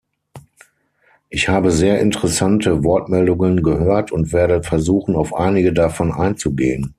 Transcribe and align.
Ich 1.29 1.47
habe 1.47 1.69
sehr 1.69 1.99
interessante 1.99 2.83
Wortmeldungen 2.83 3.61
gehört 3.61 4.11
und 4.11 4.33
werde 4.33 4.63
versuchen, 4.63 5.15
auf 5.15 5.31
einige 5.35 5.73
davon 5.73 6.11
einzugehen. 6.11 6.89